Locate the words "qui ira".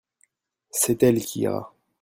1.21-1.75